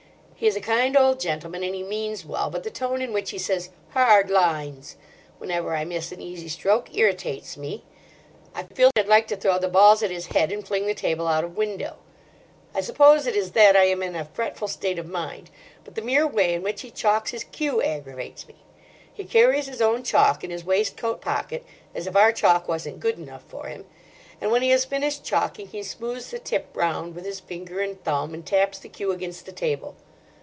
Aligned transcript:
He 0.43 0.47
is 0.47 0.55
a 0.55 0.59
kind 0.59 0.97
old 0.97 1.19
gentleman 1.19 1.61
and 1.61 1.75
he 1.75 1.83
means 1.83 2.25
well, 2.25 2.49
but 2.49 2.63
the 2.63 2.71
tone 2.71 2.99
in 2.99 3.13
which 3.13 3.29
he 3.29 3.37
says 3.37 3.69
"Hard 3.89 4.31
lines!" 4.31 4.95
whenever 5.37 5.75
I 5.75 5.85
miss 5.85 6.11
an 6.11 6.19
easy 6.19 6.47
stroke 6.47 6.95
irritates 6.97 7.57
me. 7.57 7.83
I 8.55 8.63
feel 8.63 8.89
I'd 8.97 9.07
like 9.07 9.27
to 9.27 9.35
throw 9.37 9.59
the 9.59 9.67
balls 9.67 10.01
at 10.01 10.09
his 10.09 10.25
head 10.33 10.51
and 10.51 10.65
fling 10.65 10.87
the 10.87 10.95
table 10.95 11.27
out 11.27 11.43
of 11.43 11.55
window. 11.57 11.97
I 12.73 12.81
suppose 12.81 13.27
it 13.27 13.35
is 13.35 13.51
that 13.51 13.75
I 13.75 13.83
am 13.83 14.01
in 14.01 14.15
a 14.15 14.25
fretful 14.25 14.67
state 14.67 14.97
of 14.97 15.05
mind, 15.05 15.51
but 15.83 15.93
the 15.93 16.01
mere 16.01 16.25
way 16.25 16.55
in 16.55 16.63
which 16.63 16.81
he 16.81 16.89
chalks 16.89 17.29
his 17.29 17.43
cue 17.43 17.79
aggravates 17.83 18.47
me. 18.47 18.55
He 19.13 19.25
carries 19.25 19.67
his 19.67 19.79
own 19.79 20.01
chalk 20.01 20.43
in 20.43 20.49
his 20.49 20.65
waistcoat 20.65 21.21
pocket—as 21.21 22.07
if 22.07 22.15
our 22.15 22.31
chalk 22.31 22.67
wasn't 22.67 22.99
good 22.99 23.19
enough 23.19 23.43
for 23.43 23.67
him—and 23.67 24.51
when 24.51 24.63
he 24.63 24.71
has 24.71 24.85
finished 24.85 25.23
chalking, 25.23 25.67
he 25.67 25.83
smooths 25.83 26.31
the 26.31 26.39
tip 26.39 26.69
round 26.73 27.13
with 27.13 27.25
his 27.25 27.39
finger 27.39 27.79
and 27.79 28.03
thumb 28.03 28.33
and 28.33 28.43
taps 28.47 28.79
the 28.79 28.89
cue 28.89 29.11
against 29.11 29.45
the 29.45 29.51
table. 29.51 29.95